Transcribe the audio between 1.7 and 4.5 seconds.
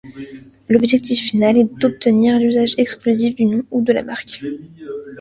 d'obtenir l'usage exclusif du nom ou de la marque.